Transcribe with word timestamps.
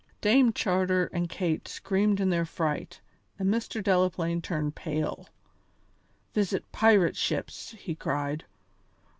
Dame 0.19 0.51
Charter 0.51 1.11
and 1.13 1.29
Kate 1.29 1.67
screamed 1.67 2.19
in 2.19 2.31
their 2.31 2.43
fright, 2.43 2.99
and 3.37 3.53
Mr. 3.53 3.83
Delaplaine 3.83 4.41
turned 4.41 4.73
pale. 4.73 5.27
"Visit 6.33 6.71
pirate 6.71 7.15
ships!" 7.15 7.75
he 7.77 7.93
cried. 7.93 8.43